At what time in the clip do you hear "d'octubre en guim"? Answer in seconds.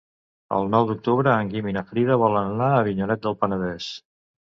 0.91-1.71